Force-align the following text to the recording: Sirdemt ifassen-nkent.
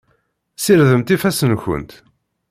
Sirdemt 0.63 1.13
ifassen-nkent. 1.15 1.91